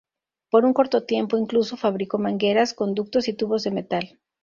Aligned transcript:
Por 0.49 0.65
un 0.65 0.73
corto 0.73 1.03
tiempo, 1.05 1.37
incluso 1.37 1.77
fabricó 1.77 2.17
mangueras, 2.17 2.73
conductos 2.73 3.27
y 3.27 3.33
tubos 3.33 3.61
de 3.63 3.69
metal. 3.69 4.19